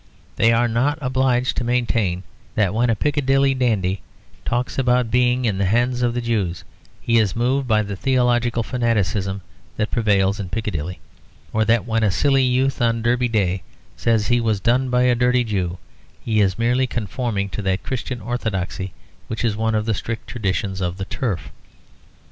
[0.35, 2.23] They are not obliged to maintain
[2.55, 4.01] that when a Piccadilly dandy
[4.45, 6.63] talks about being in the hands of the Jews
[6.99, 9.43] he is moved by the theological fanaticism
[9.77, 10.99] that prevails in Piccadilly;
[11.53, 13.61] or that when a silly youth on Derby Day
[13.95, 15.77] says he was done by a dirty Jew,
[16.19, 18.93] he is merely conforming to that Christian orthodoxy
[19.27, 21.51] which is one of the strict traditions of the Turf.